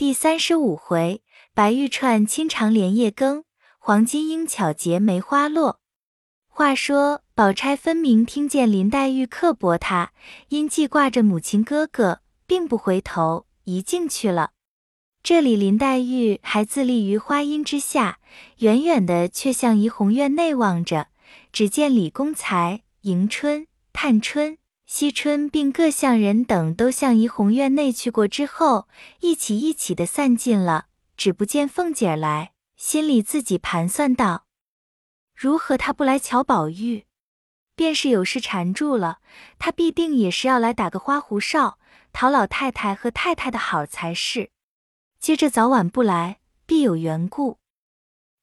[0.00, 1.20] 第三十五回，
[1.52, 3.44] 白玉串清长连夜更，
[3.78, 5.78] 黄金鹰巧结梅花落。
[6.48, 10.12] 话说宝钗分明听见林黛玉刻薄她，
[10.48, 14.52] 因记挂着母亲哥哥，并不回头，一进去了。
[15.22, 18.20] 这里林黛玉还自立于花荫之下，
[18.60, 21.08] 远远的却向怡红院内望着，
[21.52, 24.56] 只见李公才、迎春、探春。
[24.92, 28.88] 惜春并各项人等都向怡红院内去过之后，
[29.20, 30.86] 一起一起的散尽了，
[31.16, 34.46] 只不见凤姐来，心里自己盘算道：
[35.32, 37.06] 如何他不来瞧宝玉？
[37.76, 39.20] 便是有事缠住了，
[39.60, 41.78] 他必定也是要来打个花胡哨，
[42.12, 44.50] 讨老太太和太太的好才是。
[45.20, 47.60] 接着早晚不来，必有缘故。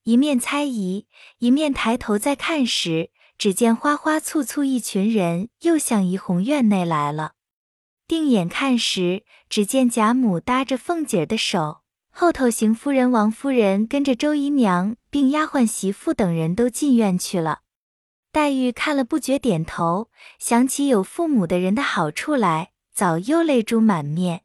[0.04, 1.08] 一面猜疑，
[1.40, 3.12] 一面抬头再看时。
[3.38, 7.34] 只见花花簇簇一群人又向怡红院内来了。
[8.08, 17.60] 定眼看时，只见贾母搭着凤姐的手，后头邢夫人、王夫人跟着周姨娘并丫鬟媳妇等人都进院去了。
[18.32, 24.44] 黛玉看了不觉点头，想起有父母的人的好处来，早又泪珠满面。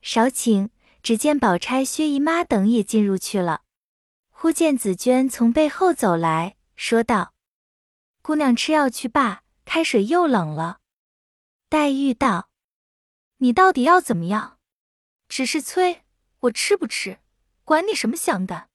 [0.00, 0.68] 少顷，
[1.02, 3.62] 只见宝钗、薛姨妈等也进入去了。
[4.30, 7.33] 忽见紫娟从背后走来说道。
[8.24, 10.80] 姑娘吃药去罢，开水又冷了。
[11.68, 12.48] 黛玉道
[13.36, 14.58] ：“你到底要怎么样？
[15.28, 16.04] 只是催
[16.40, 17.18] 我吃不吃，
[17.64, 18.70] 管你什么想的。”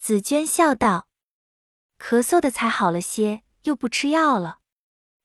[0.00, 1.06] 紫娟笑道
[2.00, 4.58] ：“咳嗽的才好了些，又不吃药了。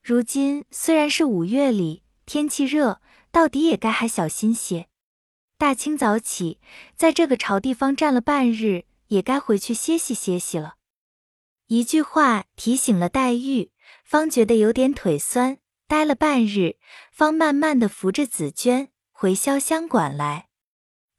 [0.03, 4.87] 如今虽然是五月里，天气热，到底也该还小心些。
[5.57, 6.59] 大清早起，
[6.95, 10.75] 在这个潮地方站了半日，也该回去歇息歇息了。”
[11.71, 13.71] 一句话提醒了黛玉，
[14.03, 16.75] 方觉得有点腿酸，呆了半日，
[17.13, 20.49] 方慢慢的扶着紫娟回潇湘馆来。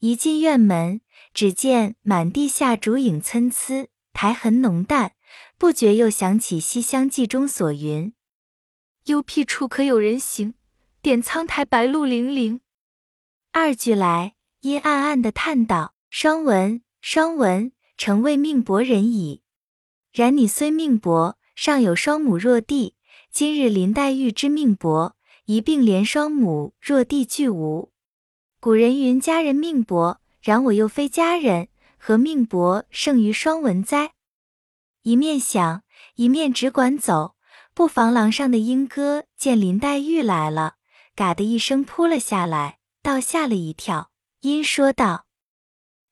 [0.00, 1.00] 一进院门，
[1.32, 5.12] 只见满地下烛影参差，苔痕浓淡，
[5.56, 8.12] 不觉又想起《西厢记》中所云
[9.08, 10.52] ：“幽僻处可有人行，
[11.00, 12.60] 点苍苔白露零零。”
[13.52, 19.40] 二句来，阴暗暗的叹道：“双文，双文，诚为命薄人矣。”
[20.12, 22.96] 然你虽命薄，尚有双母弱弟。
[23.30, 27.90] 今日林黛玉之命薄，一并连双母弱弟俱无。
[28.60, 34.12] 古人云佳人命薄，然我又非佳人，何命薄胜于双文哉？
[35.00, 35.82] 一面想，
[36.16, 37.34] 一面只管走。
[37.72, 40.74] 不妨廊上的莺歌见林黛玉来了，
[41.16, 44.10] 嘎的一声扑了下来，倒吓了一跳。
[44.40, 45.24] 因说道：“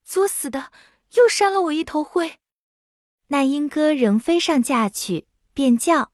[0.02, 0.72] 作死的，
[1.16, 2.38] 又扇了我一头灰。”
[3.32, 6.10] 那莺歌仍飞上架去，便叫：“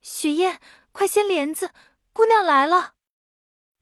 [0.00, 0.58] 雪雁，
[0.90, 1.72] 快掀帘子，
[2.14, 2.94] 姑娘来了。”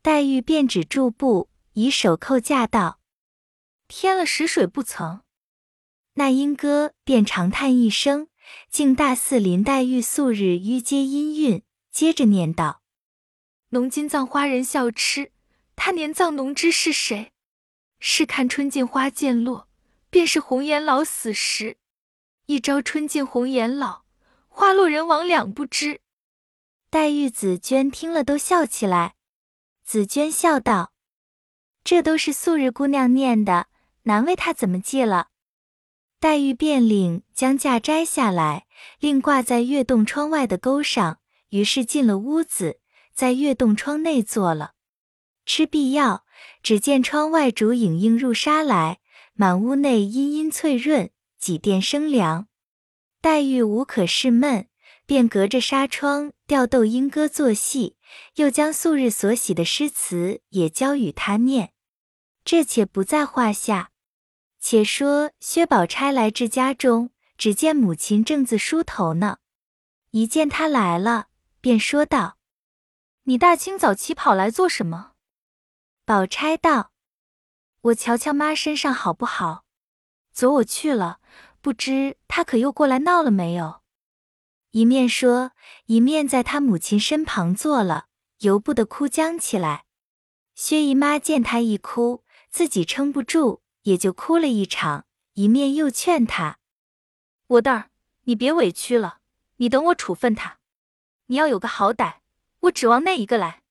[0.03, 2.99] 黛玉便止住步，以手扣架道
[3.87, 5.22] ：“添了食水不曾。”
[6.15, 8.27] 那莺歌便长叹一声，
[8.69, 11.62] 竟大似林黛玉素日迂接音韵，
[11.93, 12.82] 接着念道
[13.71, 15.31] ：“浓金葬花人笑痴，
[15.77, 17.31] 他年葬浓知是谁？
[18.00, 19.69] 试看春尽花渐落，
[20.11, 21.77] 便是红颜老死时。”
[22.50, 24.03] 一朝春尽红颜老，
[24.49, 26.00] 花落人亡两不知。
[26.91, 29.15] 黛玉、紫娟听了都笑起来。
[29.84, 30.93] 紫娟笑道
[31.84, 33.69] ：“这都是素日姑娘念的，
[34.03, 35.28] 难为她怎么记了。”
[36.19, 38.67] 黛玉便令将架摘下来，
[38.99, 41.21] 另挂在月洞窗外的钩上。
[41.50, 42.81] 于是进了屋子，
[43.15, 44.72] 在月洞窗内坐了。
[45.47, 46.25] 吃毕药，
[46.65, 48.99] 只见窗外烛影映入纱来，
[49.34, 51.12] 满屋内阴阴翠润。
[51.41, 52.49] 几殿生凉，
[53.23, 54.69] 黛玉无可释闷，
[55.06, 57.97] 便隔着纱窗调逗莺歌作戏，
[58.34, 61.73] 又将素日所喜的诗词也教与他念。
[62.45, 63.91] 这且不在话下。
[64.59, 69.39] 且说薛宝钗来至家中，只见母亲正自梳头呢，
[70.11, 71.29] 一见她来了，
[71.62, 72.37] 便说道
[73.25, 75.12] ：“你大清早起跑来做什么？”
[76.05, 76.93] 宝钗道
[77.81, 79.64] ：“我瞧瞧妈身上好不好。”
[80.32, 81.19] 昨我去了，
[81.61, 83.83] 不知他可又过来闹了没有？
[84.71, 85.53] 一面说，
[85.87, 88.07] 一面在他母亲身旁坐了，
[88.39, 89.85] 由不得哭僵起来。
[90.55, 95.07] 薛姨妈见他一哭，自己撑不住，也就哭了一场。
[95.35, 96.59] 一面又劝他
[97.47, 97.91] ：“我蛋儿，
[98.25, 99.19] 你别委屈了，
[99.57, 100.59] 你等我处分他。
[101.27, 102.17] 你要有个好歹，
[102.61, 103.62] 我指望那一个来。”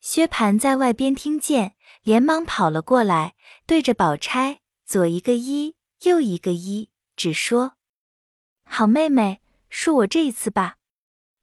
[0.00, 3.34] 薛蟠在外边听见，连忙跑了过来，
[3.66, 4.60] 对着宝钗。
[4.86, 7.72] 左一个一，右一个一，只说
[8.64, 10.76] ：“好妹妹，恕我这一次吧。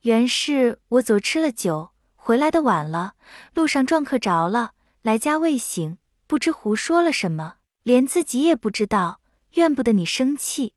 [0.04, 3.16] 原是我昨吃了酒，回来的晚了，
[3.54, 9.20] 路上撞客着了，来家未醒，不知胡说了什么，连自己也不知道，
[9.56, 10.76] 怨不得你生气。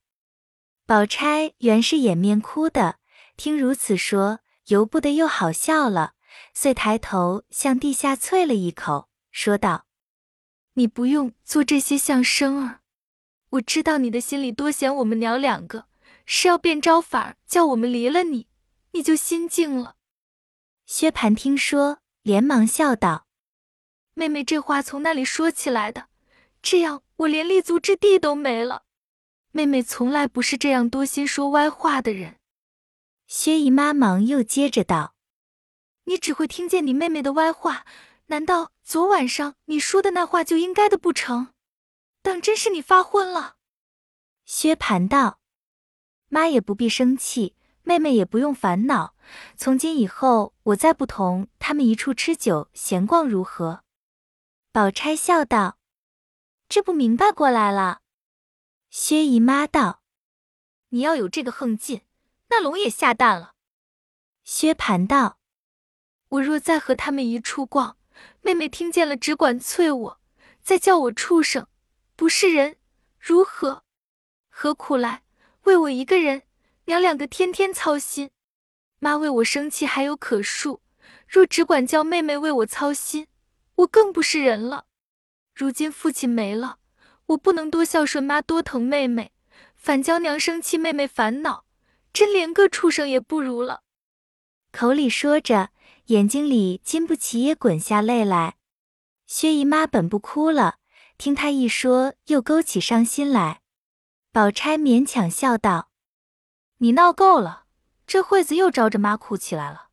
[0.84, 2.98] 宝钗原是掩面哭的，
[3.36, 6.14] 听如此说，由不得又好笑了，
[6.54, 9.86] 遂抬头向地下啐了一口，说道
[10.74, 12.80] ：“你不用做这些相声儿，
[13.50, 15.86] 我知道你的心里多嫌我们娘两个，
[16.26, 18.48] 是要变招法儿叫我们离了你，
[18.92, 19.96] 你就心静了。”
[20.84, 23.26] 薛蟠听说，连忙笑道。
[24.14, 26.08] 妹妹这话从那里说起来的？
[26.60, 28.82] 这样我连立足之地都没了。
[29.52, 32.36] 妹妹从来不是这样多心说歪话的人。
[33.26, 35.14] 薛姨妈忙又接着道
[36.04, 37.86] ：“你只会听见你妹妹的歪话，
[38.26, 41.54] 难道昨晚上你说的那话就应该的不成？
[42.22, 43.56] 当真是你发昏了？”
[44.44, 45.40] 薛蟠道
[46.28, 49.14] ：“妈也不必生气，妹妹也不用烦恼。
[49.56, 53.84] 从今以后，我再不同他们一处吃酒闲逛，如何？”
[54.72, 55.78] 宝钗笑道
[56.68, 58.00] ：“这不明白过来了。”
[58.90, 60.02] 薛姨妈道
[60.90, 62.02] ：“你要有这个横劲，
[62.48, 63.54] 那龙也下蛋了。”
[64.44, 65.38] 薛蟠道
[66.28, 67.98] ：“我若再和他们一处逛，
[68.40, 70.20] 妹妹听见了，只管啐我，
[70.62, 71.66] 再叫我畜生，
[72.18, 72.78] 不是人，
[73.20, 73.84] 如何？
[74.48, 75.22] 何苦来
[75.62, 76.42] 为我一个人，
[76.86, 78.30] 娘两个天天操心？
[78.98, 80.80] 妈为我生气还有可恕，
[81.28, 83.28] 若只管叫妹妹为我操心。”
[83.76, 84.86] 我更不是人了。
[85.54, 86.78] 如今父亲没了，
[87.26, 89.30] 我不能多孝顺妈，多疼妹妹，
[89.76, 91.66] 反教娘生气，妹妹烦恼，
[92.12, 93.84] 真连个畜生也不如了。
[94.72, 95.70] 口里说着，
[96.06, 98.56] 眼睛里经不起也滚下泪来。
[99.28, 100.78] 薛姨妈本不哭了，
[101.18, 103.60] 听她一说，又勾起伤心来。
[104.30, 105.90] 宝钗勉强笑道
[106.78, 107.66] ：“你闹够了，
[108.06, 109.88] 这会子又招着妈哭起来了。”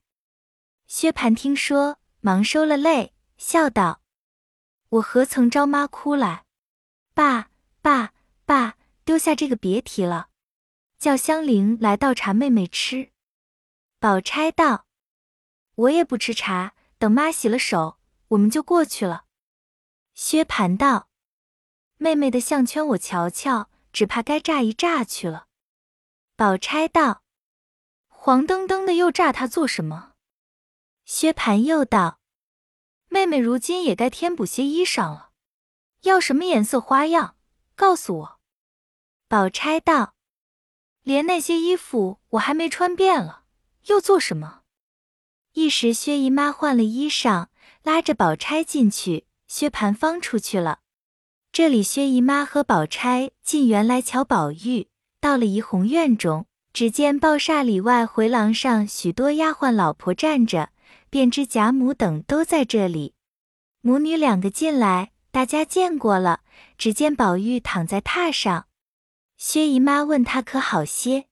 [0.85, 3.13] 薛蟠听说，忙收了泪。
[3.37, 4.01] 笑道
[4.87, 6.45] ：“我何曾招妈哭来？
[7.13, 7.49] 爸
[7.81, 8.13] 爸
[8.45, 10.29] 爸，丢下这个别提了，
[10.99, 13.11] 叫香菱来倒茶，妹妹吃。”
[13.99, 14.85] 宝钗道
[15.75, 19.25] ：“我也不吃茶，等妈洗了手，我们就过去了。”
[20.13, 21.09] 薛蟠道
[21.97, 25.47] ：“妹妹的项圈我瞧瞧，只怕该炸一炸去了。”
[26.35, 27.23] 宝钗道
[28.07, 30.13] ：“黄澄澄的又炸它做什么？”
[31.05, 32.19] 薛蟠又道。
[33.07, 35.29] 妹妹如今也该添补些衣裳了，
[36.01, 37.37] 要什么颜色花样？
[37.75, 38.39] 告诉我。
[39.27, 40.15] 宝钗道
[41.03, 43.45] ：“连那些衣服我还没穿遍了，
[43.85, 44.63] 又做什么？”
[45.53, 47.47] 一时薛姨妈换了衣裳，
[47.83, 50.81] 拉着宝钗进去，薛蟠方出去了。
[51.55, 54.89] 这里薛姨妈和宝钗进园来瞧宝玉，
[55.21, 60.71] 到了怡红院中，只见抱厦里外回廊上许多丫鬟老婆站着。
[61.09, 63.13] 便知贾母等都在这里，
[63.79, 66.41] 母女两个进来，大家见过了。
[66.77, 68.67] 只见宝玉躺在榻上，
[69.37, 71.27] 薛姨妈问他可好些，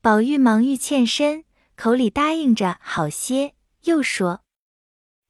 [0.00, 1.44] 宝玉忙欲欠身，
[1.74, 3.54] 口里答应着好些，
[3.86, 4.42] 又说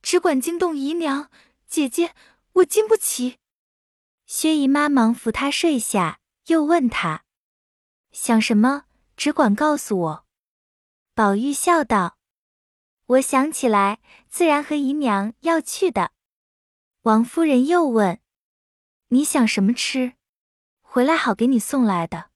[0.02, 1.30] 只管惊动姨娘
[1.66, 2.12] 姐姐，
[2.56, 3.38] 我经不起。
[4.28, 7.24] 薛姨妈忙扶她睡下，又问她
[8.12, 8.84] 想什么，
[9.16, 10.26] 只管告诉我。
[11.14, 12.18] 宝玉笑道。
[13.06, 16.12] 我想起来，自然和姨娘要去的。
[17.04, 18.20] 王夫人又问
[19.08, 20.12] ：“你想什么吃？
[20.82, 22.28] 回来好给你送来的。”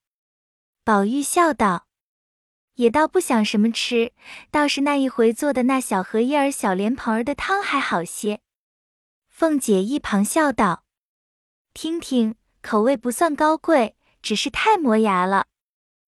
[0.83, 1.89] 宝玉笑道
[2.77, 4.15] ：“也倒不想什么吃，
[4.51, 8.41] 倒是那一回做的那小荷叶儿、小莲蓬儿的汤还好些。”
[9.29, 10.82] 凤姐一旁笑道
[11.75, 15.47] ：“听听，口味不算高贵，只是太磨牙了，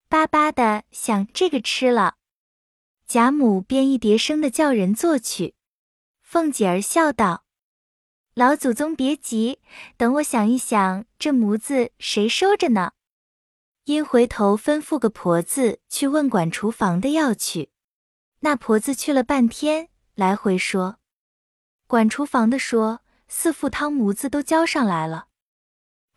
[0.08, 2.16] 巴巴的想这个吃了。”
[3.08, 5.54] 贾母便一叠声的叫人做去，
[6.20, 7.44] 凤姐儿笑道
[8.34, 9.60] ：“老祖宗别急，
[9.96, 12.92] 等我想一想，这模子谁收着呢？”
[13.84, 17.70] 因回头吩咐个婆子去问管厨房的要去。
[18.40, 20.98] 那婆子去了半天，来回说，
[21.86, 25.28] 管厨房的说四副汤模子都交上来了。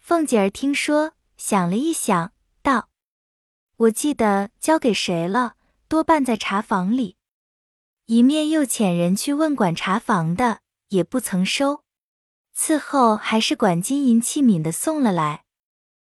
[0.07, 2.31] 凤姐儿听说，想了一想，
[2.63, 2.87] 道
[3.75, 5.55] ：“我记得交给谁了？”
[5.89, 7.17] 多半在茶房里，
[8.05, 11.83] 一面又遣人去问管茶房的，也不曾收。
[12.55, 15.43] 伺候还是管金银器皿的送了来。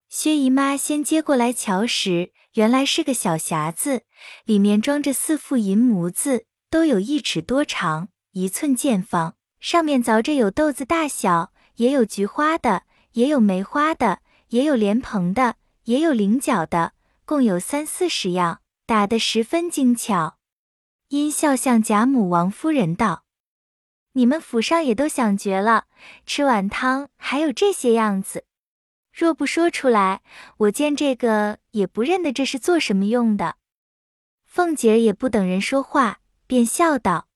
[0.10, 4.05] 薛姨妈先接过来瞧时，原来是个小匣子，
[4.46, 16.94] 里面装着四副银模子，都有一尺多长，一寸见方，上面凿着有豆子大小，也有菊花的，也有梅花的，也有莲蓬的，也有菱角的，
[17.25, 18.62] 共有三四十样。
[18.88, 20.38] 打得十分精巧，
[21.08, 23.24] 因笑向贾母、王夫人道
[24.13, 25.86] ：“你们府上也都想绝了，
[26.25, 28.44] 吃碗汤还有这些样子。
[29.13, 30.22] 若不说出来，
[30.58, 33.56] 我见这个也不认得这是做什么用的。”
[34.44, 37.30] 凤姐也不等人说话，便笑道：“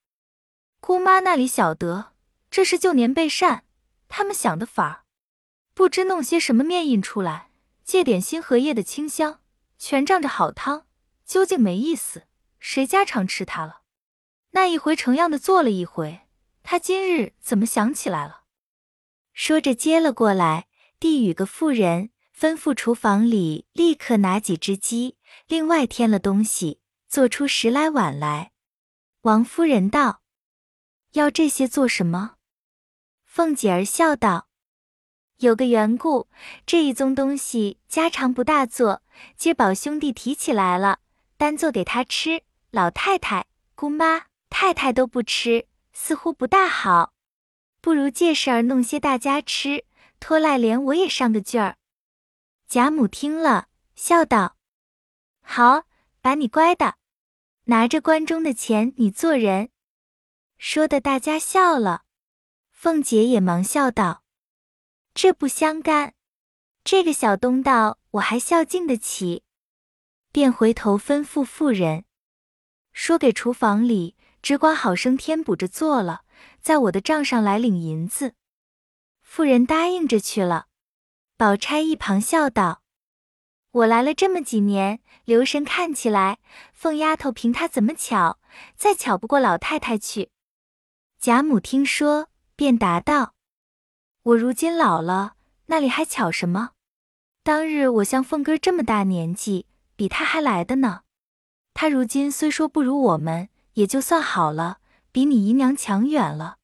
[0.81, 2.11] 姑妈那里晓得，
[2.51, 3.63] 这是旧年备膳，
[4.09, 5.04] 他们想的法儿，
[5.75, 7.51] 不知弄些什么面印出来，
[7.83, 9.41] 借点新荷叶的清香，
[9.77, 10.87] 全仗着好汤，
[11.25, 12.23] 究竟没意思。
[12.59, 13.81] 谁家常吃它了？
[14.51, 16.21] 那一回成样的做了一回，
[16.63, 18.45] 他今日怎么想起来了？”
[19.33, 20.67] 说着接了过来，
[20.97, 25.17] 递与个妇人，吩咐厨房里立刻拿几只鸡，
[25.47, 26.79] 另外添了东西。
[27.07, 28.51] 做出十来碗来，
[29.21, 30.21] 王夫人道
[31.13, 32.35] ：“要这些做什么？”
[33.23, 34.44] 凤姐儿笑道
[35.39, 36.29] ：“有个缘故，
[36.65, 39.01] 这一宗东西家常不大做，
[39.35, 40.99] 今宝兄弟提起来了，
[41.35, 42.43] 单做给他吃。
[42.71, 47.13] 老太太、姑妈、太太都不吃，似乎不大好，
[47.81, 49.85] 不如借事儿弄些大家吃，
[50.19, 51.75] 拖赖连我也上个劲儿。”
[52.67, 54.55] 贾母听了，笑道
[55.41, 55.83] ：“好，
[56.21, 56.95] 把你乖的。”
[57.67, 59.69] 拿着关中的钱，你做人，
[60.57, 62.03] 说的大家笑了。
[62.71, 64.23] 凤姐也忙笑道
[65.15, 66.13] ：“这不相干，
[66.83, 69.43] 这个小东道我还孝敬得起。”
[70.31, 72.03] 便回头吩咐妇人
[72.91, 76.23] 说：“给厨房里只管好生添补着做了，
[76.61, 78.35] 在我的账上来领银子。”
[79.23, 80.67] 妇人答应着去了。
[81.37, 82.81] 宝钗一旁笑道。
[83.71, 86.39] 我来了这么几年，留神看起来，
[86.71, 88.39] 凤丫头凭她怎么巧，
[88.77, 90.31] 再巧不过老太太去。
[91.19, 93.34] 贾母听说，便答道
[94.25, 95.35] ：“我如今老了，
[95.67, 96.71] 那里还巧什么？
[97.43, 101.01] 当日我像凤哥这么大年纪，比他还来的呢。
[101.75, 104.79] 他如今虽说不如我们，也就算好了，
[105.11, 106.57] 比你姨娘强远了。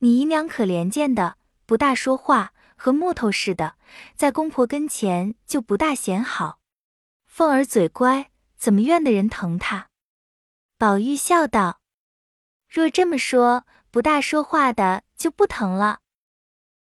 [0.00, 2.52] 你姨娘可怜见的，不大说话。”
[2.82, 3.76] 和木头似的，
[4.16, 6.60] 在公婆跟前就不大显好。
[7.26, 9.88] 凤儿嘴乖，怎么怨的人疼她？
[10.78, 11.80] 宝玉笑道
[12.66, 16.00] ：“若这么说，不大说话的就不疼了。”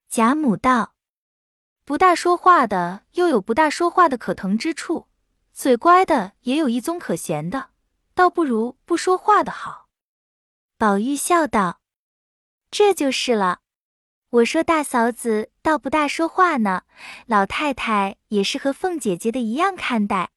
[0.08, 0.94] 贾母道
[1.84, 5.06] ：“不大说话的又有不大说话的可疼之处，
[5.52, 7.70] 嘴乖的也有一宗可嫌的，
[8.14, 9.88] 倒不如不说话的好。”
[10.78, 11.80] 宝玉笑道
[12.70, 13.60] ：“这就是了。”
[14.30, 16.84] 我说大嫂子倒不大说话呢，
[17.26, 20.30] 老太太也是和凤姐姐的一样看待。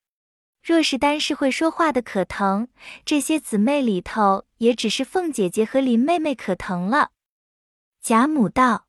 [0.62, 2.68] 若是单是会说话的可疼，
[3.04, 7.12] 这些姊妹里头也只是凤姐姐和林妹妹可疼了。
[8.02, 8.86] 贾母道：“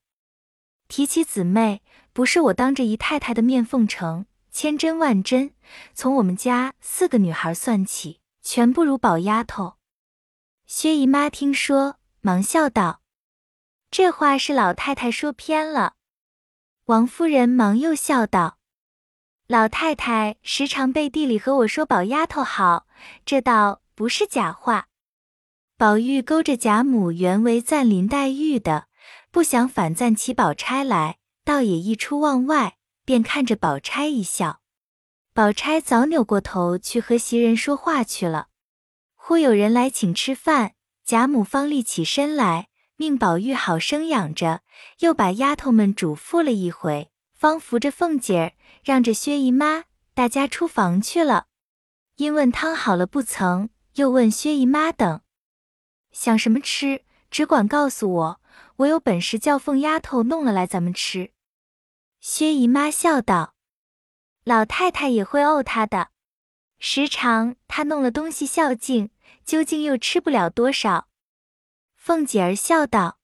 [0.93, 1.81] 提起姊妹，
[2.13, 5.55] 不是我当着姨太太的面奉承，千真万真。
[5.95, 9.77] 从我们家四个女孩算起，全不如宝丫头。”
[10.69, 13.01] 薛姨妈听说，忙笑道。
[13.91, 15.95] 这话是老太太说偏了，
[16.85, 18.59] 王夫人忙又笑道
[19.49, 22.87] ：“老太太时常背地里和我说宝丫头好，
[23.25, 24.89] 这倒不是假话。”
[25.79, 28.89] 宝玉勾着贾母原为赞林黛玉的，
[29.33, 34.61] 不想反赞起宝钗来，倒也一出望外，便看着宝钗一笑。
[35.33, 38.49] 宝钗早扭过头去和袭人说话去了。
[39.15, 40.75] 忽有人来请吃饭，
[41.07, 42.69] 贾母方立起身来。
[42.97, 44.61] 命宝玉好生养着，
[44.99, 48.53] 又把丫头们嘱咐了一回，方扶着凤姐儿，
[48.85, 51.47] 让着薛姨妈，大家出房去了。
[52.17, 55.23] 因问汤好了不曾，又问薛姨妈等
[56.13, 58.41] 想什么吃，只管告诉我，
[58.77, 61.33] 我有本事叫凤丫头弄了来，咱们吃。
[62.21, 63.55] 薛姨妈笑道
[64.45, 66.11] ：“老太太也会怄她的，
[66.79, 69.09] 时常她弄了东西孝敬，
[69.47, 71.09] 究竟又吃不了多少。”
[71.97, 73.19] 凤姐儿笑道：“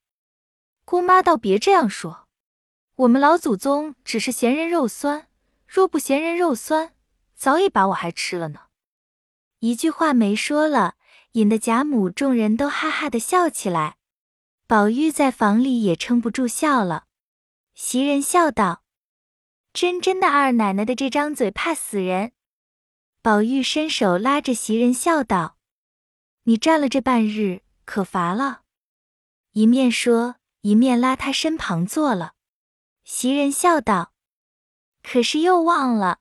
[0.87, 2.27] 姑妈倒别这样说，
[2.97, 5.29] 我们老祖宗只是嫌人肉酸，
[5.67, 6.95] 若不嫌人肉酸，
[7.35, 8.61] 早已把我还吃了呢。”
[9.61, 10.95] 一句话没说了，
[11.33, 13.98] 引得贾母众人都哈哈的笑起来。
[14.69, 17.07] 宝玉在房里也撑不住笑了。
[17.75, 18.83] 袭人笑道
[19.73, 22.33] ：“真真的二奶奶的这张嘴怕死人。”
[23.23, 25.57] 宝玉伸手拉着袭人笑道
[26.45, 28.65] ：“你站了这半日，可乏了？”
[29.53, 32.35] 一面说，一面拉他身旁坐了。
[33.05, 34.13] 袭人笑道
[35.03, 36.19] ：“可是又忘了，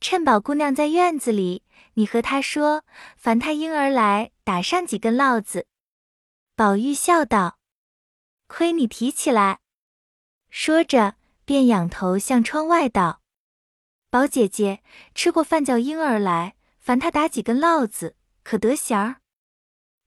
[0.00, 1.62] 趁宝姑娘在院子里，
[1.94, 2.84] 你和她说，
[3.16, 5.68] 烦她婴儿来打上几根烙子。”
[6.56, 7.57] 宝玉笑道
[8.48, 9.60] ：“亏你提起来。”
[10.50, 11.14] 说着，
[11.44, 13.22] 便仰头向窗外道
[14.10, 14.82] ：“宝姐姐
[15.14, 19.20] 吃过饭，叫婴儿来，烦他打几根烙子，可得闲儿？”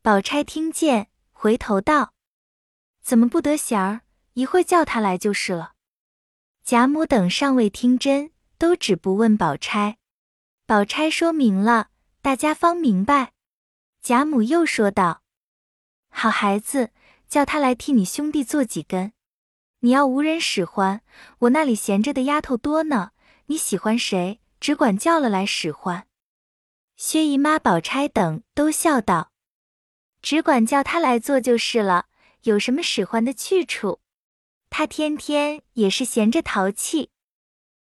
[0.03, 2.13] 宝钗听见，回头道。
[3.01, 4.01] 怎么不得闲儿？
[4.33, 5.74] 一会叫他来就是了。
[6.63, 9.98] 贾母等尚未听真，都只不问宝钗。
[10.65, 11.89] 宝钗说明了，
[12.21, 13.33] 大家方明白。
[14.01, 15.21] 贾母又说道
[16.10, 16.91] ：“好孩子，
[17.31, 19.13] 叫他来替你兄弟做几根。
[19.79, 21.01] 你要无人使唤，
[21.39, 23.11] 我那里闲着的丫头多呢。
[23.45, 26.05] 你喜欢谁，只管叫了来使唤。”
[26.97, 29.31] 薛姨妈、宝钗等都笑道
[30.21, 32.07] ：“只管叫他来做就是了，
[32.43, 34.01] 有什么使唤的去处？
[34.69, 37.11] 他天天也是闲着淘气。”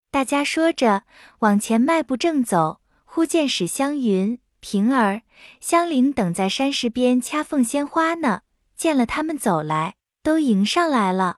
[0.10, 1.04] 大家说着，
[1.40, 5.22] 往前迈步正走，忽见史湘云、平儿、
[5.60, 8.44] 香菱等在山石边掐凤仙花呢。
[8.84, 11.38] 见了他们走来，都迎上来了。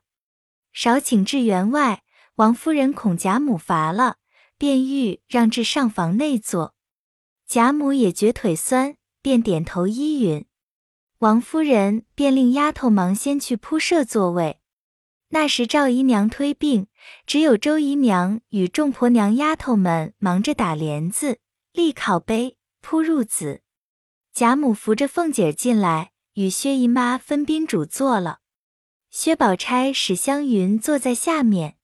[0.74, 2.02] 少请至园外，
[2.38, 4.16] 王夫人恐贾母乏了，
[4.58, 6.74] 便欲让至上房内坐。
[7.46, 10.48] 贾母也觉腿酸，便点头依允。
[11.20, 14.60] 王夫人便令丫头忙先去铺设座位。
[15.30, 16.88] 那时赵姨娘推病，
[17.28, 21.38] 只有周姨娘与众婆娘丫头们忙着打帘子、
[21.74, 23.62] 立靠杯、铺褥子。
[24.34, 28.39] 贾母扶着凤姐进来，与薛姨妈分宾主坐了。
[29.10, 31.77] 薛宝钗、史湘云坐在下面。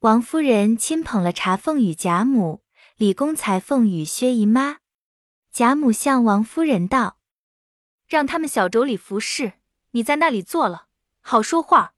[0.00, 2.62] 王夫人亲捧了茶奉与贾母，
[2.96, 4.78] 李公裁奉与薛姨妈。
[5.52, 7.18] 贾母向王夫人道
[8.08, 9.52] ：“让他们小妯娌服侍，
[9.92, 10.88] 你在那里坐了，
[11.20, 11.94] 好说话。”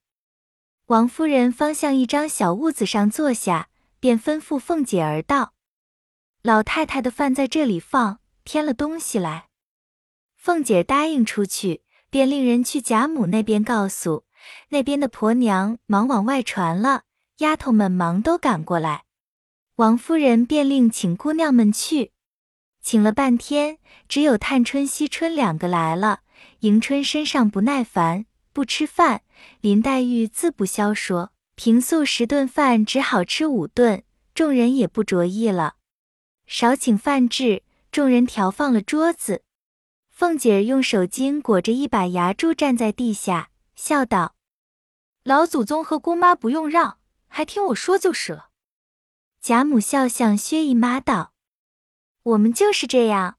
[0.88, 5.54] 王夫人方向一张小屋子上坐下，便吩咐凤姐儿道
[6.42, 9.47] ：“老太太的饭在这里放，添了东西来。”
[10.48, 14.24] 凤姐答应出去，便令人去贾母那边告诉，
[14.70, 17.02] 那边的婆娘忙往外传了，
[17.40, 19.04] 丫头们忙都赶过来。
[19.76, 22.12] 王夫人便令请姑娘们去，
[22.80, 23.76] 请了半天，
[24.08, 26.20] 只有探春、惜春两个来了。
[26.60, 28.24] 迎春身上不耐烦，
[28.54, 29.20] 不吃饭。
[29.60, 34.02] 林黛玉自不消说，平素十顿饭只好吃五顿，
[34.34, 35.74] 众人也不着意了。
[36.46, 39.42] 少请饭至，众人调放了桌子。
[40.18, 44.34] 凤姐儿用手巾裹着一把牙柱站在地下，笑道
[45.22, 48.48] ：“老祖宗和姑妈不用让，还听我说就是了。”
[49.40, 51.34] 贾母笑向薛姨妈道
[52.34, 53.38] ：“我们就是这样。”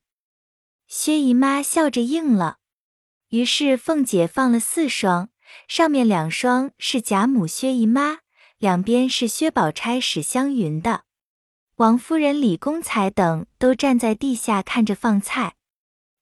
[0.87, 2.59] 薛姨妈笑着应了。
[3.27, 5.27] 于是凤姐放了四双。
[5.67, 8.19] 上面两双是贾母、薛姨妈，
[8.57, 11.03] 两边是薛宝钗、史湘云的。
[11.75, 15.55] 王夫人、李公才等都站在地下看着放菜。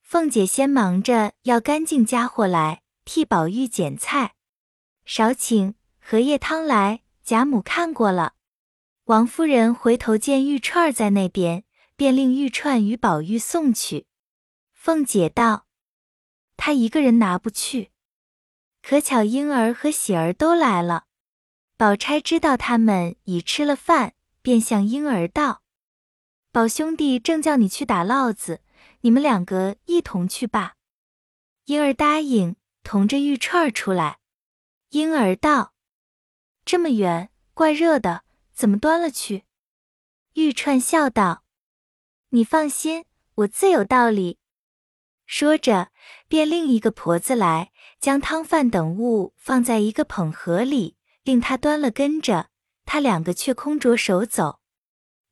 [0.10, 4.36] 凤姐先忙着要干净家伙来替宝玉捡菜。
[5.04, 7.02] 少请荷叶汤来。
[7.26, 8.36] 贾母看过了。
[9.08, 11.66] 王夫人回头见玉串在那边，
[11.98, 14.08] 便令玉串与宝玉送去。
[14.72, 15.68] 凤姐道
[16.56, 17.92] ：“他一个人拿不去。”
[18.82, 21.08] 可巧婴儿和喜儿都来了，
[21.76, 25.64] 宝钗知道他们已吃了饭，便向婴儿道
[26.54, 28.62] ：“宝兄弟正叫你去打烙子，
[29.08, 30.76] 你们两个一同去吧。”
[31.64, 34.20] 婴儿答应，同着玉串出来。
[34.90, 35.74] 婴儿道
[36.66, 39.46] ：“这么远，怪热的，怎么端了去？”
[40.36, 41.46] 玉串笑道
[42.32, 44.40] ：“你放心，我自有道理。”
[45.26, 45.90] 说着，
[46.28, 47.72] 便另一个婆子来。
[48.02, 52.50] 将汤饭等物放在一个捧盒里，令他端了跟着，
[52.86, 54.60] 他两个却空着手走，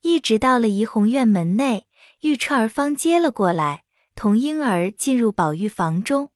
[0.02, 1.85] 一直到了怡红院门内，
[2.26, 3.84] 玉串儿方接了过来，
[4.16, 6.32] 同婴儿进入宝玉房中。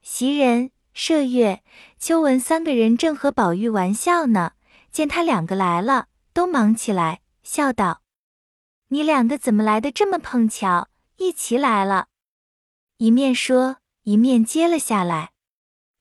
[0.00, 1.64] 袭人、麝月、
[1.98, 4.52] 秋纹三个人正和宝玉玩笑呢，
[4.92, 8.02] 见他两个来了，都忙起来，笑道
[8.90, 10.86] ：“你两个怎么来的这么碰巧，
[11.16, 12.06] 一齐来了？”
[12.98, 15.32] 一面说，一面接了下来。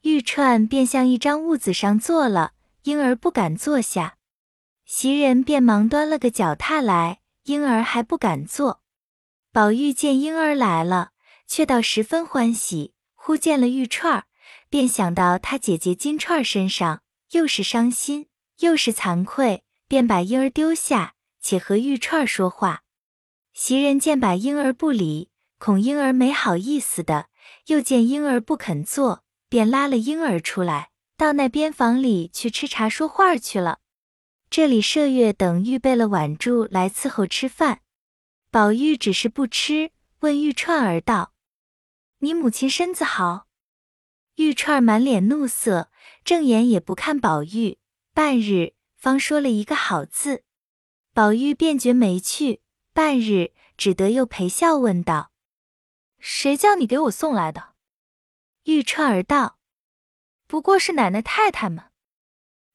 [0.04, 2.52] 玉串便向一张褥子上坐了，
[2.84, 4.18] 婴儿不敢坐下。
[4.86, 8.84] 袭人便忙端了个脚踏来，婴儿还不敢坐。
[9.56, 11.12] 宝玉见婴儿来了，
[11.48, 12.94] 却倒十分欢喜。
[13.13, 14.26] 忽见了玉串，
[14.70, 18.28] 便想到他姐姐金钏身上，又是伤心
[18.60, 22.82] 又是惭愧，便把婴儿丢下，且和玉串说话。
[23.54, 27.28] 袭人见把婴儿不理，恐婴儿没好意思的，
[27.68, 29.24] 又见婴儿不肯坐。
[29.48, 33.80] 便拉了婴儿出来，到那边房里去吃茶说话去了。
[34.50, 37.80] 这里麝月等预备了碗箸来伺候吃饭。
[38.56, 41.34] 宝玉只是不吃，问玉串儿道
[42.20, 43.48] ：“你母亲身子好？”
[44.36, 45.91] 玉串儿满脸怒色，
[46.24, 47.80] 正眼也不看宝玉，
[48.13, 50.46] 半日方说了一个好字。
[51.12, 52.62] 宝玉便觉没趣，
[52.94, 55.34] 半日只得又陪笑问道
[56.18, 57.74] ：“谁叫你给我送来的？”
[58.63, 59.60] 玉串儿道
[60.48, 61.91] ：“不过是奶奶太太们。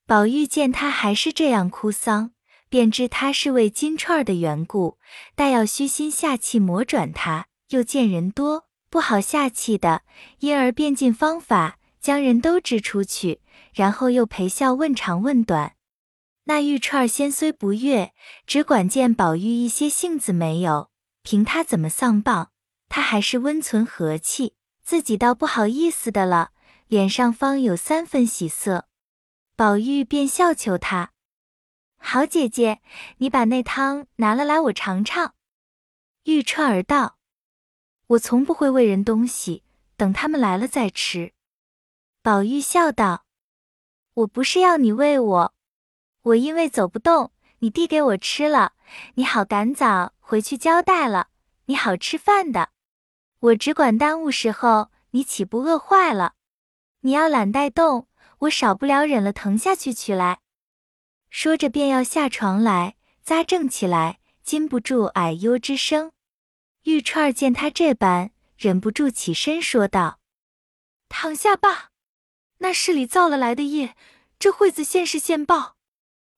[0.05, 2.35] 宝玉见他还是这样哭丧，
[2.71, 4.97] 便知他是为金钏儿的缘故，
[5.35, 7.49] 待要虚心下气磨转他。
[7.71, 10.03] 又见人多不好下气的，
[10.39, 13.41] 因而便尽方法将人都支出去，
[13.75, 15.75] 然后又陪笑问长问短。
[16.45, 18.13] 那玉串先虽不悦，
[18.47, 20.91] 只管见宝玉一些性子没有，
[21.23, 22.51] 凭他怎么丧棒，
[22.89, 26.51] 他还是温存和气，自己倒不好意思的了，
[26.89, 28.87] 脸上方有三分喜色。
[29.55, 31.13] 宝玉便笑求他
[32.03, 32.81] ：“好姐姐，
[33.19, 35.35] 你把那汤拿了来，我尝尝。”
[36.25, 37.19] 玉钏儿道
[38.09, 39.63] ：“我从不会喂人东西，
[39.97, 41.33] 等他们来了再吃。”
[42.23, 43.25] 宝玉笑道
[44.15, 45.55] ：“我不是要你喂我。”
[46.23, 48.73] 我因为走不动，你递给我吃了，
[49.15, 51.29] 你好赶早回去交代了，
[51.67, 52.71] 你好吃饭的。
[53.39, 56.35] 我只管耽误时候，你岂不饿坏了？
[57.01, 58.07] 你要懒带动，
[58.41, 60.41] 我少不了忍了，疼下去取来。
[61.31, 66.13] 说着便要下床来，扎正起来，禁不住哎呦之声。
[66.83, 70.19] 玉串儿见他这般，忍不住起身说道
[71.09, 71.91] ：“躺下吧，
[72.59, 73.95] 那市里造了来的业，
[74.39, 75.77] 这惠子现世现报。”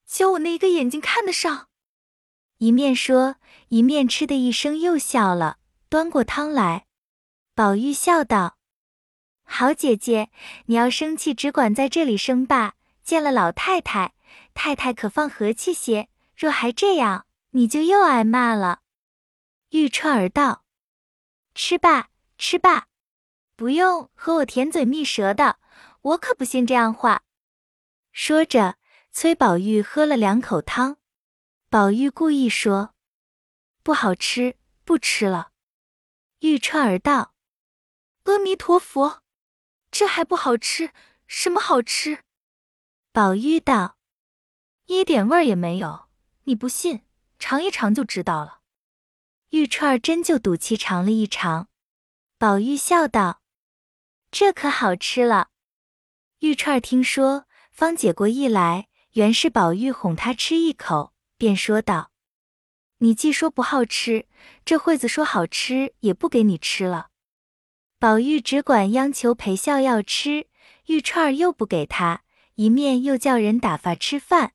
[0.06, 1.68] 瞧我那一个眼睛看得上，
[2.58, 3.36] 一面说
[3.68, 5.56] 一面嗤的一声又笑了，
[5.88, 6.86] 端过汤来。
[7.54, 8.58] 宝玉笑道
[9.44, 10.28] ：“好姐姐，
[10.66, 12.74] 你要生气，只管在这里生罢。
[13.02, 14.14] 见了老太太，
[14.54, 16.08] 太太可放和气些。
[16.36, 18.80] 若还这样，你就又挨骂了。”
[19.70, 20.64] 玉钏儿道
[21.54, 22.88] ：“吃吧，吃吧，
[23.56, 25.58] 不用和我甜嘴蜜舌的，
[26.02, 27.22] 我可不信这样话。”
[28.12, 28.76] 说着。
[29.14, 30.96] 崔宝玉喝了两口汤，
[31.68, 32.94] 宝玉故意说
[33.84, 35.50] ：“不好吃，不吃了。”
[36.40, 37.34] 玉钏儿道
[38.24, 39.20] ：“阿弥陀佛，
[39.90, 40.92] 这还不好吃？
[41.26, 42.24] 什么好吃？”
[43.12, 43.98] 宝玉道
[44.96, 46.06] ：“一点味儿也没有，
[46.44, 47.02] 你不信，
[47.38, 48.60] 尝一尝就知道了。”
[49.50, 51.68] 玉串儿真就赌气尝了一尝，
[52.38, 53.42] 宝玉笑道
[54.32, 55.48] ：“这可好吃了。”
[56.40, 58.88] 玉串儿听说，方解过意来。
[59.12, 62.12] 原是宝玉哄他吃一口，便说道
[62.98, 64.26] ：“你既说不好吃，
[64.64, 67.08] 这惠子说好吃，也不给你吃了。”
[68.00, 70.46] 宝玉只管央求陪笑要吃，
[70.86, 72.22] 玉串儿又不给他，
[72.54, 74.54] 一面又叫人打发吃饭。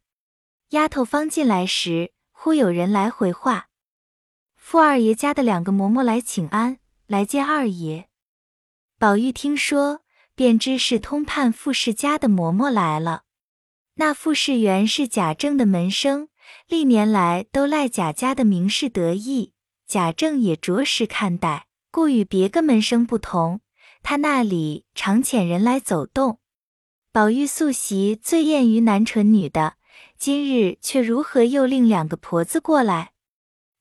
[0.71, 3.69] 丫头方进来时，忽有人来回话
[4.57, 8.09] ：“富二爷家的两个嬷嬷来请安，来见二爷。”
[8.99, 10.01] 宝玉听说，
[10.35, 13.23] 便知是通判傅氏家的嬷嬷来了。
[13.95, 16.27] 那傅氏原是贾政的门生，
[16.67, 19.53] 历年来都赖贾家的名士得意，
[19.87, 23.61] 贾政也着实看待，故与别个门生不同。
[24.03, 26.39] 他那里常遣人来走动。
[27.13, 29.75] 宝玉素习最厌于男纯女的，
[30.19, 33.11] 今日却如何又令两个婆子过来？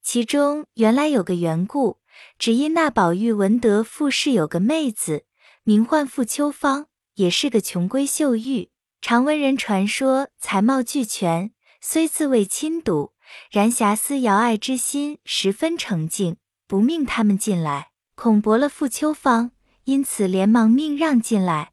[0.02, 1.98] 其中原来有个缘故，
[2.38, 5.24] 只因那宝玉闻得傅氏有个妹子，
[5.64, 8.70] 名唤傅秋芳，也是个穷闺秀玉。
[9.00, 13.12] 常闻人传说才貌俱全，虽自谓亲睹，
[13.50, 19.52] 然遐思遥爱之心十分澄净，不命他们进来，恐驳了傅秋芳，
[19.84, 21.72] 因此连忙命让进来。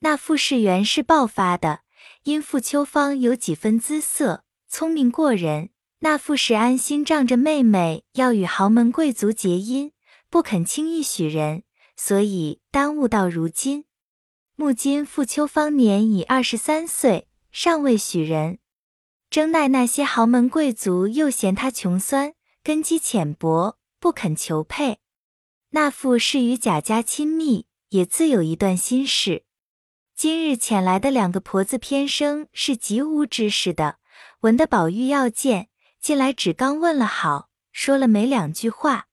[0.00, 1.83] 那傅氏原是暴发的，
[2.24, 9.92] 因傅秋芳有几分姿色，聪明过人，那傅氏安心仗着妹妹要与豪门贵族结姻，
[10.30, 11.64] 不肯轻易许人，
[11.96, 13.84] 所以耽误到如今。
[14.56, 18.58] 目今傅秋芳年已二十三岁，尚未许人。
[19.28, 22.32] 争奈那些豪门贵族又嫌他穷酸，
[22.62, 24.98] 根基浅薄，不肯求配。
[25.72, 29.44] 那妇是与贾家亲密，也自有一段心事。
[30.16, 33.98] 今日遣来的两个婆子偏生是极无知识的，
[34.42, 35.68] 闻得宝玉要见，
[36.00, 39.08] 进来只刚问了好，说了没两句话。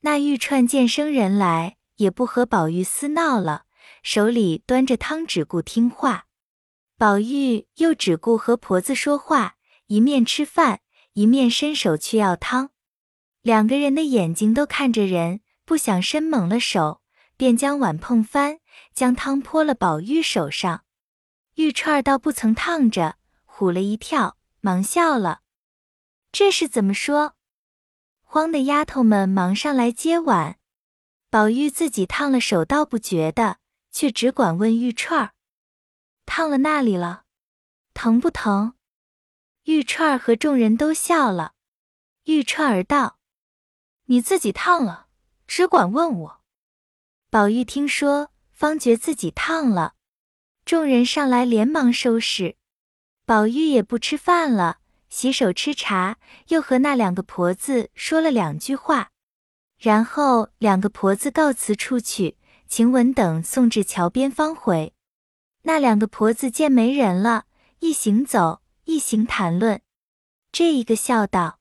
[0.00, 3.64] 那玉串见生人来，也不和宝玉私闹了。
[4.02, 6.26] 手里端着汤，只顾听话。
[6.98, 9.54] 宝玉又只顾和婆子说话，
[9.86, 10.80] 一面吃饭，
[11.14, 12.70] 一面伸手去要汤。
[13.40, 17.00] 两个人的眼睛都看着人，不想伸猛了手，
[17.38, 18.58] 便将碗碰翻，
[18.96, 20.84] 将汤泼了宝玉手上。
[21.54, 25.42] 玉串儿倒不曾烫着，唬了一跳，忙笑了。
[26.32, 27.36] 这是怎么说？
[28.22, 30.58] 慌的丫头们忙上来接碗。
[31.30, 33.58] 宝玉自己烫了手，倒不觉得。
[33.92, 35.32] 却只管问玉串儿
[36.26, 37.24] ：“烫了那里了？
[37.94, 38.74] 疼不疼？”
[39.64, 41.54] 玉串儿和众人都笑了。
[42.24, 43.18] 玉串儿道
[44.04, 45.06] ：“你自己烫了，
[45.46, 46.42] 只管问我。”
[47.30, 49.96] 宝玉听说，方觉自己烫了，
[50.64, 52.56] 众人上来连忙收拾。
[53.26, 54.78] 宝玉也不吃饭了，
[55.10, 56.16] 洗手吃茶，
[56.48, 59.10] 又和那两个婆子说了两句话，
[59.78, 64.94] 然后两个婆子告辞出去，晴雯等送至桥边方回。
[65.64, 67.44] 那两个婆子见没人了，
[67.80, 69.82] 一行走，一行谈论。
[70.50, 71.58] 这一个笑道：“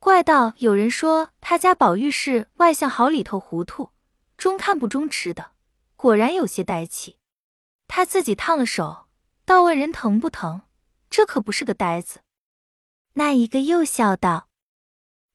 [0.00, 3.90] 怪道有人说他家宝玉是外向好，里头糊涂，
[4.38, 5.50] 中看不中吃的，
[5.98, 7.18] 果然有些呆气。
[7.88, 9.08] 他自己烫了手，
[9.44, 10.62] 倒问人疼不疼。”
[11.10, 12.20] 这可不是个呆子。
[13.14, 14.50] 那一个又笑道：“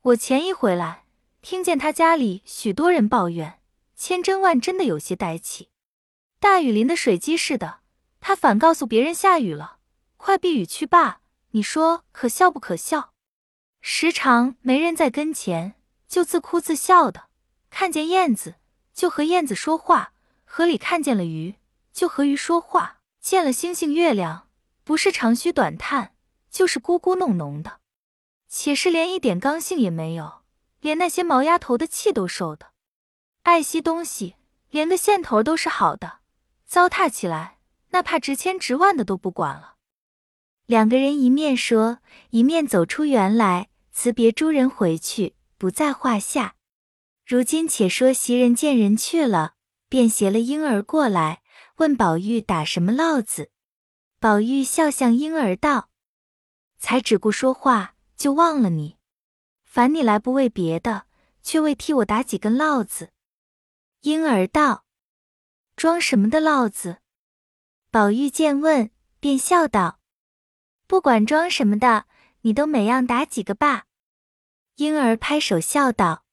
[0.01, 1.05] 我前一回来，
[1.41, 3.59] 听见他家里许多人抱怨，
[3.95, 5.69] 千真万真的有些呆气。
[6.39, 7.79] 大雨淋的水鸡似的，
[8.19, 9.79] 他反告诉别人下雨了，
[10.15, 11.21] 快避雨去罢。
[11.51, 13.13] 你说可笑不可笑？
[13.81, 15.73] 时常没人在跟前，
[16.07, 17.29] 就自哭自笑的。
[17.71, 18.55] 看见燕子，
[18.93, 20.12] 就和燕子说话；
[20.55, 21.55] 河里看见了鱼，
[21.91, 24.47] 就和鱼说话；见了星星月亮。”
[24.85, 26.13] 不是长吁短叹，
[26.51, 27.79] 就是咕咕哝哝的，
[28.47, 30.43] 且是连一点刚性也没有，
[30.79, 32.67] 连那些毛丫头的气都受的，
[33.41, 34.35] 爱惜东西，
[34.69, 36.19] 连个线头都是好的，
[36.67, 37.57] 糟蹋起来，
[37.89, 39.77] 那怕值千值万的都不管了。
[40.67, 41.97] 两个人一面说，
[42.29, 46.53] 一面走出园来，辞别诸人回去，不在话下。
[47.25, 49.55] 如今且说袭人见人去了，
[49.93, 51.43] 便携了婴儿过来，
[51.75, 53.51] 问宝玉打什么烙子。
[54.19, 55.91] 宝玉笑向婴儿道
[56.81, 58.97] ：“才只顾说话，就忘了你。
[59.63, 61.05] 烦你来不为别的，
[61.43, 63.11] 却为替我打几根烙子。”
[64.01, 64.83] 婴儿道
[65.77, 66.97] ：“装什么的烙子？”
[67.91, 69.99] 宝玉见问，便笑道
[70.87, 72.07] ：“不管装什么的，
[72.41, 73.85] 你都每样打几个罢。”
[74.77, 76.25] 婴儿拍手笑道：“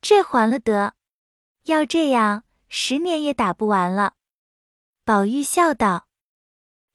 [0.00, 0.94] 这还了得！
[1.64, 4.14] 要这样，十年也打不完了。”
[5.04, 6.08] 宝玉笑道。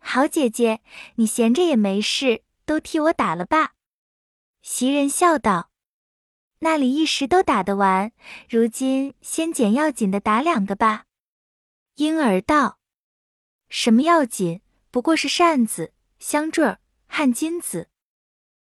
[0.06, 0.82] 好姐姐，
[1.16, 3.74] 你闲着也没事，都替我打了吧。
[4.62, 5.72] 袭人笑道
[6.60, 8.12] ：“那里一时都打得完，
[8.50, 11.06] 如今先捡要紧的打两个吧。”
[11.96, 12.80] 婴儿道
[13.70, 14.62] ：“什么要紧？
[14.92, 17.90] 不过是扇子、香坠儿、汗巾子。”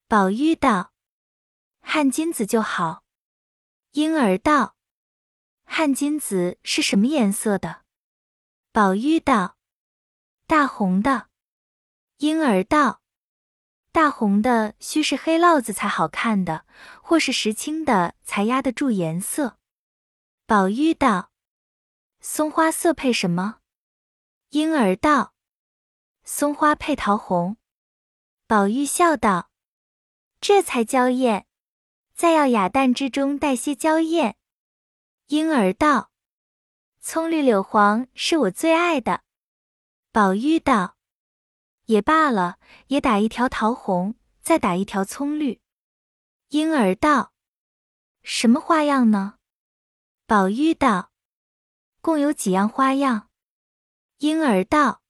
[0.08, 0.94] 宝玉道
[1.82, 3.04] ：“汗巾子就好。”
[3.94, 4.76] 婴儿道
[5.74, 7.82] ：“汗金子是什么颜色的？”
[8.72, 9.58] 宝玉道。
[10.46, 11.30] 大红的，
[12.18, 13.02] 婴儿道
[13.92, 16.66] ：“大红的须是黑烙子才好看的，
[17.02, 19.58] 或是石青的才压得住颜色。”
[20.46, 21.32] 宝玉道
[22.22, 23.62] ：“松花色配什么？”
[24.52, 25.34] 婴儿道
[26.24, 27.58] ：“松花配桃红。”
[28.46, 29.50] 宝玉笑道
[30.40, 31.48] ：“这才娇艳，
[32.14, 34.36] 再要雅淡之中带些娇艳。”
[35.28, 36.12] 婴儿道
[37.00, 39.24] ：“葱绿柳黄是我最爱的。”
[40.12, 40.98] 宝玉道
[41.86, 45.62] ：“也罢了，也打一条桃红，再打一条葱绿。”
[46.50, 47.34] 婴儿道
[48.22, 49.40] ：“什么花样呢？”
[50.28, 51.12] 宝玉道
[52.02, 53.30] ：“共有几样花样？”
[54.20, 55.02] 婴儿道：“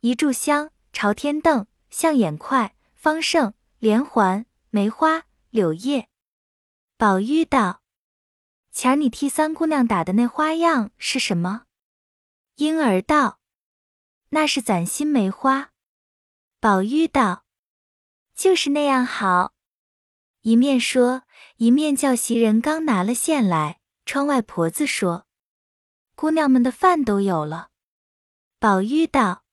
[0.00, 6.08] 一炷香、朝天凳、象眼块、方胜、连环、梅花、柳叶。”
[6.96, 7.81] 宝玉道
[8.72, 11.66] ：“前儿你替三姑娘打的那花样是什么？”
[12.56, 13.38] 婴儿道。
[14.34, 15.72] 那是攒心梅花，
[16.58, 17.44] 宝玉道
[18.34, 19.52] ：“就是那样好。”
[20.40, 21.24] 一面说，
[21.56, 23.80] 一面叫袭人刚拿了线来。
[24.06, 25.26] 窗外婆子说
[26.16, 27.68] ：“姑娘们的饭都有了。”
[28.58, 29.44] 宝玉道：“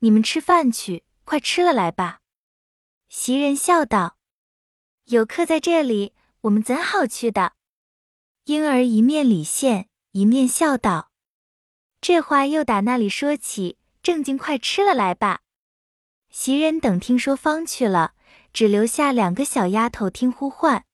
[0.00, 2.20] 你们吃饭去，快吃了来吧。”
[3.10, 4.16] 袭人笑道
[5.12, 7.52] ：“有客在这里，我们怎好去的？”
[8.44, 11.10] 婴儿一面理线，一面笑道
[12.00, 15.42] ：“这话又打那里说起。”正经快吃了来吧！
[16.30, 18.14] 袭人等听说方去了，
[18.50, 20.86] 只留下两个小丫头听呼唤。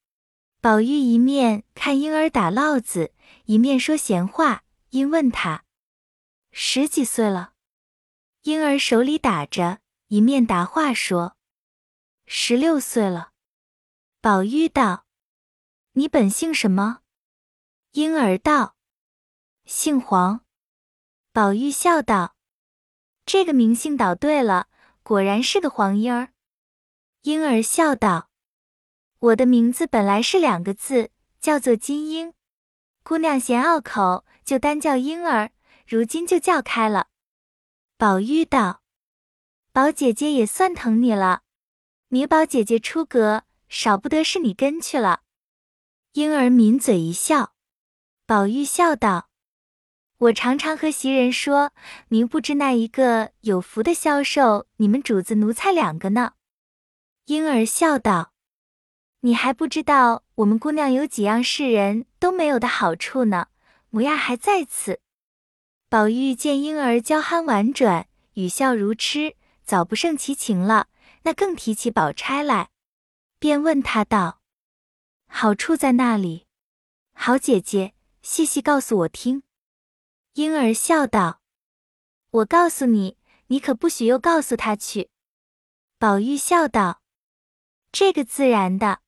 [0.61, 3.13] 宝玉一面看婴儿打烙子，
[3.45, 4.65] 一面说闲话。
[4.91, 5.65] 因问他
[6.51, 7.53] 十几岁了，
[8.43, 9.79] 婴儿手里打着，
[10.09, 11.37] 一面答话说
[12.27, 13.31] 十六岁了。
[14.21, 15.07] 宝玉道
[15.95, 17.03] ：“你本姓什么？”
[17.97, 18.77] 婴儿道
[19.65, 20.45] ：“姓黄。”
[21.33, 22.37] 宝玉笑道。
[23.25, 24.69] 这个名姓倒对了，
[25.03, 26.35] 果然是个黄莺儿。
[27.23, 28.29] 婴儿笑道
[29.19, 32.35] ：“我的名字本来是两个字，叫做金英。
[33.03, 35.53] 姑娘嫌拗口，就单叫婴儿。
[35.87, 37.07] 如今就叫开了。”
[37.97, 38.83] 宝玉道
[39.73, 41.45] ：“宝姐姐也算疼你了。
[42.09, 45.23] 你宝姐姐出阁，少不得是你跟去了。”
[46.13, 47.56] 婴儿抿嘴一笑。
[48.29, 49.29] 宝玉笑道
[50.19, 51.73] ：“我常常和袭人说，
[52.09, 56.33] 您不知那一个有福的销售你们主子奴才两个呢。
[57.27, 58.33] 婴儿笑道
[59.23, 63.47] ：“你还不知道我们姑娘有几样世人都没有的好处呢，
[63.91, 64.99] 模样还在此。”
[65.89, 70.89] 宝玉见婴儿娇憨婉转，语笑如痴，早不胜其情了，
[71.23, 72.71] 那更提起宝钗来，
[73.39, 74.41] 便问他道
[75.31, 76.49] ：“好处在那里？
[77.13, 77.95] 好姐姐，
[78.29, 79.45] 细细告诉我听。”
[80.35, 81.41] 婴儿笑道
[82.43, 85.11] ：“我告诉你，你可不许又告诉他去。”
[85.97, 87.03] 宝玉笑道
[87.93, 88.99] ：“这个自然的。”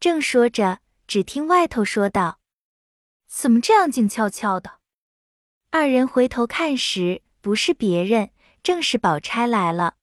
[0.00, 2.40] 正说着，只听外头说道
[3.28, 4.80] ：“怎么这样静悄悄的？”
[5.70, 8.32] 二人回头看时，不是别人，
[8.64, 9.94] 正是宝钗来了。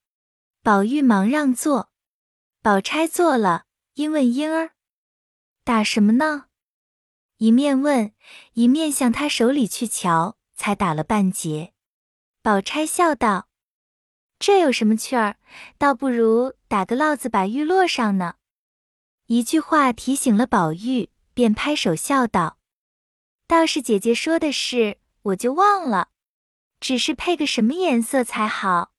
[0.64, 1.92] 宝玉忙让座，
[2.62, 3.66] 宝钗坐了，
[3.96, 4.72] 因问婴儿
[5.66, 6.46] ：“打什么呢？”
[7.42, 8.14] 一面问，
[8.54, 11.74] 一面向他手里去瞧，才打了半截。
[12.44, 13.50] 宝钗笑道
[14.38, 15.38] ：“这有什么趣儿？
[15.80, 18.36] 倒不如打个烙子把玉落上呢。”
[19.26, 22.60] 一句话提醒了宝玉，便拍手笑道
[23.48, 26.10] ：“倒是姐姐说的是，我就忘了，
[26.80, 28.92] 只是配个什么颜色才好。”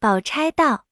[0.00, 0.86] 宝钗道：“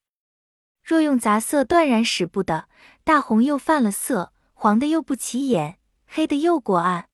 [0.84, 2.68] 若用杂色，断然使不得。
[3.04, 5.76] 大红又犯了色，黄的又不起眼。”
[6.10, 7.10] 黑的又过暗，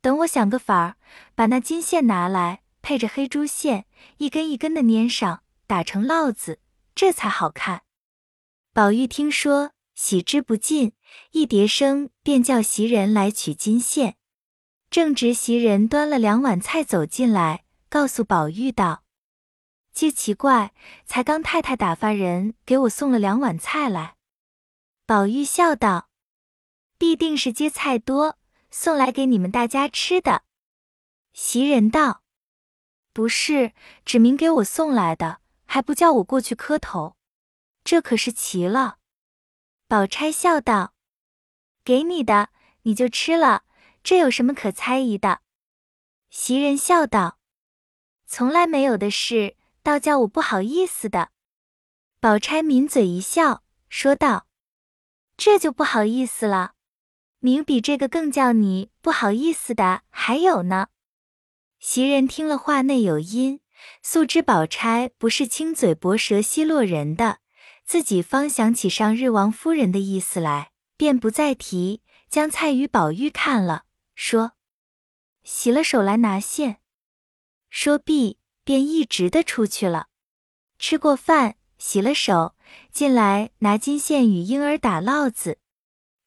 [0.00, 0.96] 等我想个法儿，
[1.34, 3.84] 把那金线拿来，配着黑珠线，
[4.16, 6.58] 一根一根的粘上，打成烙子，
[6.94, 7.82] 这才好看。
[8.72, 10.94] 宝玉听说，喜之不尽，
[11.32, 14.16] 一叠声便叫袭人来取金线。
[14.90, 19.04] 正值袭人端了两碗菜走进来，告诉宝玉道
[19.92, 20.72] ：“既奇怪，
[21.04, 24.16] 才刚太太打发人给我送了两碗菜来。”
[25.06, 26.08] 宝玉笑道。
[27.02, 28.38] 必定是接菜多，
[28.70, 30.44] 送来给你们大家吃的。
[31.32, 32.22] 袭人道
[33.12, 33.72] ：“不是，
[34.04, 37.16] 指明给我送来的，还不叫我过去磕头，
[37.82, 38.98] 这可是奇了。”
[39.88, 40.94] 宝钗笑道
[41.82, 42.50] ：“给你的，
[42.82, 43.64] 你就吃了，
[44.04, 45.40] 这有什么可猜疑的？”
[46.30, 47.40] 袭人笑道
[48.28, 51.32] ：“从来没有的事，倒叫我不好意思的。”
[52.22, 54.46] 宝钗抿嘴一笑，说道
[55.36, 56.71] ：“这就不好意思了。”
[57.44, 60.86] 明比这个更叫你不好意思的还有呢。
[61.80, 63.58] 袭人听了话内有音，
[64.00, 67.38] 素知宝钗不是轻嘴薄舌奚落人的，
[67.84, 72.00] 自己方想起上日王夫人的意思来，便不再提，
[72.30, 74.52] 将菜与宝玉看了，说
[75.42, 76.76] ：“洗了手来拿线。”
[77.68, 80.06] 说毕，便一直的出去了。
[80.78, 82.54] 吃过饭，洗了手，
[82.92, 85.58] 进来拿金线与婴儿打烙子。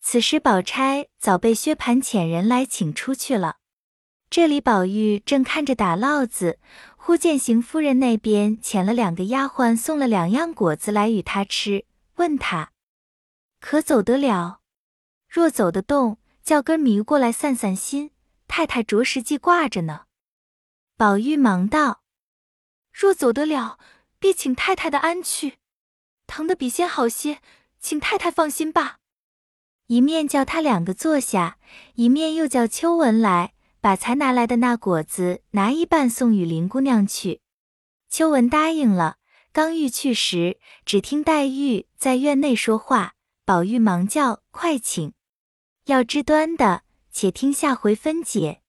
[0.08, 3.58] 此时，宝钗早被薛蟠遣人来请出去了。
[4.30, 6.60] 这里，宝玉正看着打烙子，
[6.96, 11.86] 忽见邢夫人那边遣了两个丫鬟，送了两样果子来与他吃，
[12.18, 12.72] 问他
[13.60, 14.60] 可走得了？
[15.28, 18.12] 若走得动，叫根迷过来散散心。
[18.48, 20.02] 太太着实记挂着呢。
[20.96, 22.04] 宝玉忙道
[22.94, 23.80] ：“若走得了，
[24.20, 25.58] 必请太太的安去。
[26.28, 27.39] 疼的比先好些，
[27.80, 29.00] 请太太放心吧。”
[29.88, 31.58] 一面叫他两个坐下，
[31.93, 37.41] 一面又叫秋文来，把才拿来的那果子拿一半送与林姑娘去。
[38.10, 39.17] 秋文答应了。
[39.54, 43.13] 刚欲去时，只听黛玉在院内说话，
[43.45, 45.13] 宝玉忙叫快请。
[45.86, 48.62] 要知端的，且听下回分解。